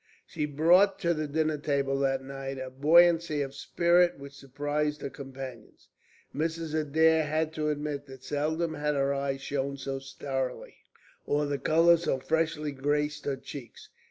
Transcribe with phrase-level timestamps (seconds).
[0.25, 5.11] She brought to the dinner table that night a buoyancy of spirit which surprised her
[5.11, 5.89] companions.
[6.33, 6.73] Mrs.
[6.73, 10.77] Adair had to admit that seldom had her eyes shone so starrily,
[11.27, 13.89] or the colour so freshly graced her cheeks.